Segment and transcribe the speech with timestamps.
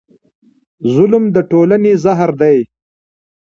[0.93, 2.57] ظلم د ټولنې زهر دی.